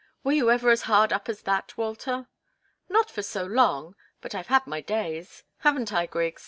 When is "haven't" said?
5.59-5.93